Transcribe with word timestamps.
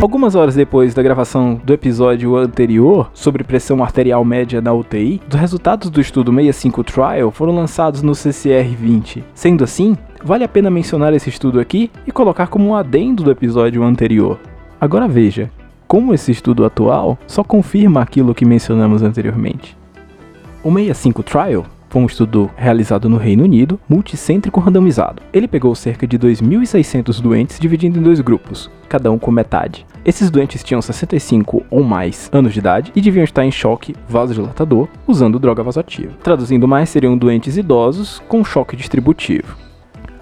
Algumas 0.00 0.34
horas 0.34 0.54
depois 0.54 0.94
da 0.94 1.02
gravação 1.02 1.60
do 1.62 1.74
episódio 1.74 2.34
anterior 2.34 3.10
sobre 3.12 3.44
pressão 3.44 3.84
arterial 3.84 4.24
média 4.24 4.58
na 4.58 4.72
UTI, 4.72 5.20
os 5.28 5.34
resultados 5.34 5.90
do 5.90 6.00
estudo 6.00 6.32
65 6.32 6.84
Trial 6.84 7.30
foram 7.30 7.54
lançados 7.54 8.00
no 8.00 8.12
CCR20. 8.12 9.22
Sendo 9.34 9.62
assim, 9.62 9.94
vale 10.24 10.42
a 10.42 10.48
pena 10.48 10.70
mencionar 10.70 11.12
esse 11.12 11.28
estudo 11.28 11.60
aqui 11.60 11.90
e 12.06 12.10
colocar 12.10 12.46
como 12.46 12.66
um 12.66 12.74
adendo 12.74 13.22
do 13.22 13.30
episódio 13.30 13.82
anterior. 13.82 14.40
Agora 14.80 15.06
veja, 15.06 15.50
como 15.86 16.14
esse 16.14 16.32
estudo 16.32 16.64
atual 16.64 17.18
só 17.26 17.44
confirma 17.44 18.00
aquilo 18.00 18.34
que 18.34 18.46
mencionamos 18.46 19.02
anteriormente. 19.02 19.76
O 20.64 20.72
65 20.72 21.22
Trial 21.22 21.66
foi 21.90 22.00
um 22.00 22.06
estudo 22.06 22.48
realizado 22.56 23.08
no 23.08 23.16
Reino 23.16 23.42
Unido, 23.42 23.78
multicêntrico 23.88 24.60
randomizado. 24.60 25.20
Ele 25.32 25.48
pegou 25.48 25.74
cerca 25.74 26.06
de 26.06 26.16
2.600 26.16 27.20
doentes 27.20 27.58
dividindo 27.58 27.98
em 27.98 28.02
dois 28.02 28.20
grupos, 28.20 28.70
cada 28.88 29.10
um 29.10 29.18
com 29.18 29.32
metade. 29.32 29.84
Esses 30.04 30.30
doentes 30.30 30.62
tinham 30.62 30.80
65 30.80 31.64
ou 31.68 31.82
mais 31.82 32.30
anos 32.32 32.52
de 32.52 32.60
idade 32.60 32.92
e 32.94 33.00
deviam 33.00 33.24
estar 33.24 33.44
em 33.44 33.50
choque 33.50 33.94
vasodilatador 34.08 34.88
usando 35.06 35.38
droga 35.38 35.64
vasoativa. 35.64 36.12
Traduzindo 36.22 36.68
mais, 36.68 36.88
seriam 36.88 37.18
doentes 37.18 37.56
idosos 37.56 38.22
com 38.28 38.44
choque 38.44 38.76
distributivo. 38.76 39.56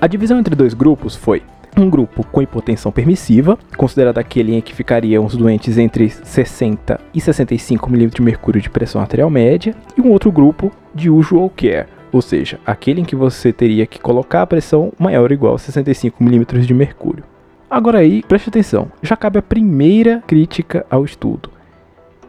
A 0.00 0.06
divisão 0.06 0.38
entre 0.38 0.56
dois 0.56 0.72
grupos 0.72 1.14
foi 1.14 1.42
um 1.80 1.88
grupo 1.88 2.24
com 2.24 2.42
hipotensão 2.42 2.90
permissiva, 2.90 3.58
considerado 3.76 4.18
aquele 4.18 4.54
em 4.54 4.60
que 4.60 4.74
ficariam 4.74 5.24
os 5.24 5.36
doentes 5.36 5.78
entre 5.78 6.10
60 6.10 7.00
e 7.14 7.20
65 7.20 7.88
mm 7.90 8.08
de 8.08 8.22
mercúrio 8.22 8.60
de 8.60 8.68
pressão 8.68 9.00
arterial 9.00 9.30
média, 9.30 9.74
e 9.96 10.00
um 10.00 10.10
outro 10.10 10.32
grupo 10.32 10.72
de 10.94 11.08
usual 11.08 11.50
care, 11.50 11.86
ou 12.12 12.20
seja, 12.20 12.58
aquele 12.66 13.00
em 13.00 13.04
que 13.04 13.16
você 13.16 13.52
teria 13.52 13.86
que 13.86 14.00
colocar 14.00 14.42
a 14.42 14.46
pressão 14.46 14.92
maior 14.98 15.30
ou 15.30 15.34
igual 15.34 15.54
a 15.54 15.58
65 15.58 16.22
mm 16.22 16.44
de 16.60 16.74
mercúrio. 16.74 17.24
Agora 17.70 17.98
aí, 17.98 18.22
preste 18.26 18.48
atenção, 18.48 18.90
já 19.02 19.16
cabe 19.16 19.38
a 19.38 19.42
primeira 19.42 20.22
crítica 20.26 20.86
ao 20.90 21.04
estudo. 21.04 21.50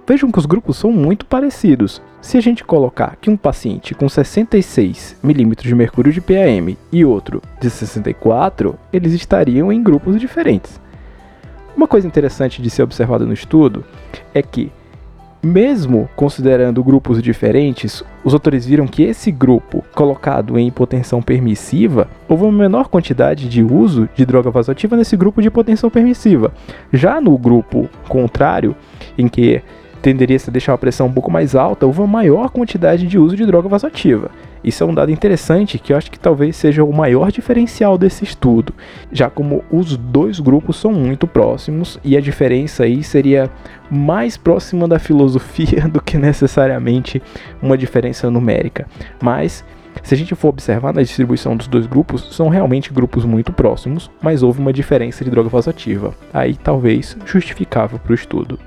Vejam 0.10 0.32
que 0.32 0.40
os 0.40 0.48
grupos 0.48 0.76
são 0.76 0.92
muito 0.92 1.24
parecidos. 1.24 2.02
Se 2.20 2.36
a 2.36 2.42
gente 2.42 2.64
colocar 2.64 3.16
que 3.22 3.30
um 3.30 3.38
paciente 3.38 3.94
com 3.94 4.10
66 4.10 5.18
milímetros 5.22 5.68
de 5.68 5.76
mercúrio 5.76 6.12
de 6.12 6.20
PAM 6.20 6.76
e 6.92 7.06
outro 7.06 7.44
de 7.62 7.70
64, 7.70 8.74
eles 8.92 9.14
estariam 9.14 9.72
em 9.72 9.84
grupos 9.84 10.20
diferentes. 10.20 10.82
Uma 11.78 11.88
coisa 11.88 12.08
interessante 12.08 12.60
de 12.60 12.72
ser 12.72 12.82
observada 12.82 13.24
no 13.24 13.34
estudo 13.34 13.86
é 14.34 14.42
que, 14.42 14.72
mesmo 15.44 16.10
considerando 16.16 16.84
grupos 16.84 17.22
diferentes, 17.22 18.04
os 18.24 18.34
autores 18.34 18.66
viram 18.66 18.88
que 18.88 19.04
esse 19.04 19.32
grupo, 19.32 19.86
colocado 19.94 20.58
em 20.58 20.70
hipotensão 20.70 21.22
permissiva, 21.22 22.08
houve 22.28 22.46
uma 22.46 22.52
menor 22.52 22.88
quantidade 22.88 23.48
de 23.48 23.62
uso 23.62 24.10
de 24.16 24.26
droga 24.26 24.50
vasoativa 24.50 24.98
nesse 24.98 25.16
grupo 25.16 25.40
de 25.40 25.50
hipotensão 25.50 25.88
permissiva. 25.88 26.52
Já 26.92 27.22
no 27.22 27.38
grupo 27.38 27.88
contrário, 28.08 28.76
em 29.16 29.28
que 29.28 29.62
tenderia 30.02 30.38
a 30.48 30.52
deixar 30.52 30.74
a 30.74 30.78
pressão 30.78 31.08
um 31.08 31.14
pouco 31.14 31.32
mais 31.32 31.56
alta, 31.56 31.86
houve 31.86 32.00
uma 32.00 32.08
maior 32.08 32.50
quantidade 32.50 33.08
de 33.08 33.18
uso 33.18 33.36
de 33.36 33.46
droga 33.46 33.68
vasoativa. 33.68 34.32
Isso 34.64 34.84
é 34.84 34.86
um 34.86 34.94
dado 34.94 35.12
interessante 35.12 35.80
que 35.80 35.94
eu 35.94 35.98
acho 35.98 36.12
que 36.12 36.20
talvez 36.20 36.56
seja 36.56 36.84
o 36.84 36.92
maior 36.92 37.32
diferencial 37.32 37.98
desse 37.98 38.24
estudo, 38.24 38.74
já 39.12 39.30
como 39.30 39.64
os 39.72 39.96
dois 39.96 40.40
grupos 40.40 40.78
são 40.78 40.92
muito 40.92 41.26
próximos 41.26 42.00
e 42.04 42.18
a 42.18 42.22
diferença 42.22 42.84
aí 42.84 43.02
seria 43.04 43.50
mais 43.90 44.36
próxima 44.36 44.88
da 44.88 45.00
filosofia 45.00 45.88
do 45.92 46.02
que 46.02 46.18
necessariamente 46.18 47.22
uma 47.62 47.78
diferença 47.78 48.30
numérica. 48.30 48.86
Mas 49.22 49.64
se 50.04 50.14
a 50.14 50.18
gente 50.18 50.36
for 50.36 50.50
observar 50.50 50.94
na 50.94 51.02
distribuição 51.02 51.56
dos 51.56 51.68
dois 51.68 51.86
grupos, 51.86 52.36
são 52.36 52.50
realmente 52.50 52.94
grupos 52.94 53.26
muito 53.26 53.52
próximos, 53.52 54.10
mas 54.22 54.44
houve 54.44 54.60
uma 54.60 54.74
diferença 54.74 55.24
de 55.24 55.32
droga 55.32 55.50
vasoativa. 55.50 56.14
Aí 56.34 56.56
talvez 56.56 57.18
justificável 57.26 58.00
para 58.00 58.12
o 58.12 58.16
estudo. 58.16 58.60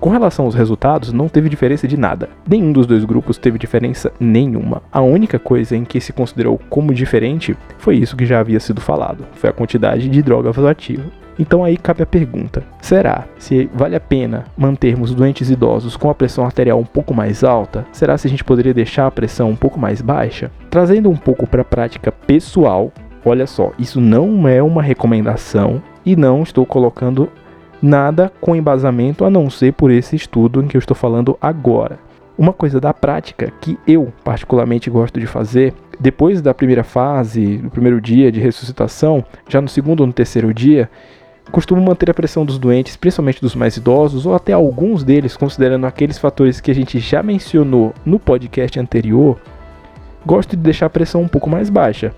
Com 0.00 0.08
relação 0.08 0.46
aos 0.46 0.54
resultados, 0.54 1.12
não 1.12 1.28
teve 1.28 1.50
diferença 1.50 1.86
de 1.86 1.94
nada. 1.94 2.30
Nenhum 2.48 2.72
dos 2.72 2.86
dois 2.86 3.04
grupos 3.04 3.36
teve 3.36 3.58
diferença 3.58 4.10
nenhuma. 4.18 4.82
A 4.90 5.02
única 5.02 5.38
coisa 5.38 5.76
em 5.76 5.84
que 5.84 6.00
se 6.00 6.10
considerou 6.10 6.58
como 6.70 6.94
diferente 6.94 7.54
foi 7.76 7.96
isso 7.96 8.16
que 8.16 8.24
já 8.24 8.40
havia 8.40 8.58
sido 8.58 8.80
falado: 8.80 9.26
foi 9.34 9.50
a 9.50 9.52
quantidade 9.52 10.08
de 10.08 10.22
droga 10.22 10.52
vasoativa. 10.52 11.04
Então 11.38 11.62
aí 11.62 11.76
cabe 11.76 12.02
a 12.02 12.06
pergunta: 12.06 12.62
será 12.80 13.26
se 13.38 13.68
vale 13.74 13.94
a 13.94 14.00
pena 14.00 14.44
mantermos 14.56 15.14
doentes 15.14 15.50
idosos 15.50 15.98
com 15.98 16.08
a 16.08 16.14
pressão 16.14 16.46
arterial 16.46 16.80
um 16.80 16.84
pouco 16.84 17.12
mais 17.12 17.44
alta? 17.44 17.86
Será 17.92 18.16
se 18.16 18.26
a 18.26 18.30
gente 18.30 18.42
poderia 18.42 18.72
deixar 18.72 19.06
a 19.06 19.10
pressão 19.10 19.50
um 19.50 19.56
pouco 19.56 19.78
mais 19.78 20.00
baixa? 20.00 20.50
Trazendo 20.70 21.10
um 21.10 21.16
pouco 21.16 21.46
para 21.46 21.60
a 21.60 21.64
prática 21.64 22.10
pessoal, 22.10 22.90
olha 23.22 23.46
só, 23.46 23.72
isso 23.78 24.00
não 24.00 24.48
é 24.48 24.62
uma 24.62 24.82
recomendação 24.82 25.82
e 26.04 26.16
não 26.16 26.42
estou 26.42 26.64
colocando 26.64 27.28
nada 27.82 28.32
com 28.40 28.54
embasamento 28.54 29.24
a 29.24 29.30
não 29.30 29.48
ser 29.48 29.72
por 29.72 29.90
esse 29.90 30.16
estudo 30.16 30.62
em 30.62 30.68
que 30.68 30.76
eu 30.76 30.80
estou 30.80 30.96
falando 30.96 31.36
agora. 31.40 31.98
Uma 32.36 32.52
coisa 32.52 32.80
da 32.80 32.94
prática 32.94 33.52
que 33.60 33.78
eu 33.86 34.12
particularmente 34.24 34.88
gosto 34.88 35.20
de 35.20 35.26
fazer, 35.26 35.74
depois 35.98 36.40
da 36.40 36.54
primeira 36.54 36.82
fase, 36.82 37.58
do 37.58 37.70
primeiro 37.70 38.00
dia 38.00 38.32
de 38.32 38.40
ressuscitação, 38.40 39.24
já 39.48 39.60
no 39.60 39.68
segundo 39.68 40.00
ou 40.00 40.06
no 40.06 40.12
terceiro 40.12 40.52
dia, 40.54 40.90
costumo 41.50 41.82
manter 41.82 42.10
a 42.10 42.14
pressão 42.14 42.46
dos 42.46 42.58
doentes, 42.58 42.96
principalmente 42.96 43.40
dos 43.40 43.54
mais 43.54 43.76
idosos, 43.76 44.24
ou 44.24 44.34
até 44.34 44.52
alguns 44.52 45.04
deles, 45.04 45.36
considerando 45.36 45.86
aqueles 45.86 46.18
fatores 46.18 46.60
que 46.60 46.70
a 46.70 46.74
gente 46.74 46.98
já 46.98 47.22
mencionou 47.22 47.92
no 48.06 48.18
podcast 48.18 48.78
anterior, 48.80 49.38
gosto 50.24 50.56
de 50.56 50.62
deixar 50.62 50.86
a 50.86 50.90
pressão 50.90 51.22
um 51.22 51.28
pouco 51.28 51.50
mais 51.50 51.68
baixa. 51.68 52.14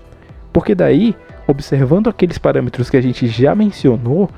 Porque 0.53 0.75
daí, 0.75 1.15
observando 1.47 2.09
aqueles 2.09 2.37
parâmetros 2.37 2.89
que 2.89 2.97
a 2.97 3.01
gente 3.01 3.27
já 3.27 3.55
mencionou, 3.55 4.29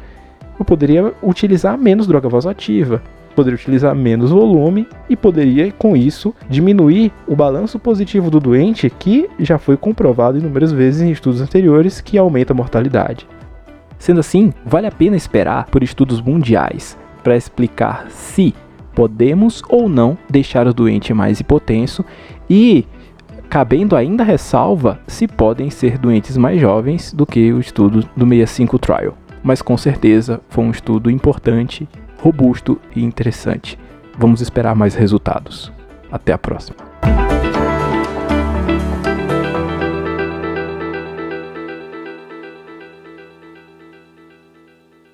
eu 0.57 0.65
poderia 0.65 1.13
utilizar 1.21 1.77
menos 1.77 2.07
droga 2.07 2.29
vasoativa, 2.29 3.01
poderia 3.35 3.57
utilizar 3.57 3.93
menos 3.93 4.31
volume 4.31 4.87
e 5.09 5.15
poderia, 5.15 5.71
com 5.73 5.95
isso, 5.95 6.33
diminuir 6.49 7.11
o 7.27 7.35
balanço 7.35 7.77
positivo 7.77 8.31
do 8.31 8.39
doente, 8.39 8.89
que 8.89 9.29
já 9.37 9.57
foi 9.57 9.75
comprovado 9.75 10.37
inúmeras 10.37 10.71
vezes 10.71 11.01
em 11.01 11.11
estudos 11.11 11.41
anteriores 11.41 11.99
que 11.99 12.17
aumenta 12.17 12.53
a 12.53 12.55
mortalidade. 12.55 13.27
Sendo 13.99 14.19
assim, 14.19 14.53
vale 14.65 14.87
a 14.87 14.91
pena 14.91 15.15
esperar 15.15 15.65
por 15.65 15.83
estudos 15.83 16.21
mundiais 16.21 16.97
para 17.23 17.35
explicar 17.35 18.07
se 18.09 18.53
podemos 18.93 19.61
ou 19.67 19.89
não 19.89 20.17
deixar 20.29 20.67
o 20.67 20.73
doente 20.73 21.13
mais 21.13 21.39
hipotenso 21.39 22.05
e, 22.49 22.85
cabendo 23.49 23.95
ainda 23.95 24.23
ressalva, 24.23 24.99
se 25.05 25.27
podem 25.27 25.69
ser 25.69 25.97
doentes 25.97 26.37
mais 26.37 26.61
jovens 26.61 27.11
do 27.11 27.25
que 27.25 27.51
o 27.51 27.59
estudo 27.59 28.07
do 28.15 28.25
65 28.25 28.79
Trial 28.79 29.17
mas 29.45 29.61
com 29.61 29.77
certeza 29.77 30.41
foi 30.49 30.63
um 30.63 30.71
estudo 30.71 31.11
importante, 31.11 31.87
robusto 32.19 32.81
e 32.95 33.03
interessante. 33.03 33.77
Vamos 34.17 34.41
esperar 34.41 34.75
mais 34.75 34.95
resultados. 34.95 35.71
Até 36.11 36.33
a 36.33 36.37
próxima. 36.37 36.94